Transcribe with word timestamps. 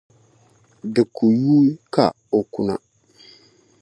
Di 0.93 1.01
kuui 1.15 1.69
ka 1.93 2.05
o 2.37 2.39
kuna. 2.53 2.75